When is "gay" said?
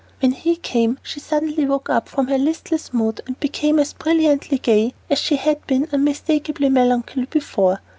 4.57-4.95